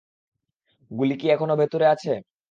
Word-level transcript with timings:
গুলি 0.91 1.15
কি 1.17 1.27
এখনও 1.29 1.55
ভিতরে 1.61 1.85
আছে? 1.87 2.13